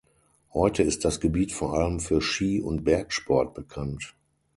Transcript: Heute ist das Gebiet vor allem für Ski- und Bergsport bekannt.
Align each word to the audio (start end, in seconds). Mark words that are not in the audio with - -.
Heute 0.55 0.81
ist 0.81 1.05
das 1.05 1.19
Gebiet 1.19 1.51
vor 1.51 1.75
allem 1.75 1.99
für 1.99 2.21
Ski- 2.23 2.59
und 2.59 2.83
Bergsport 2.83 3.53
bekannt. 3.53 4.15